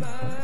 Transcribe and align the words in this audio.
Bye. 0.00 0.37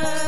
love. 0.00 0.21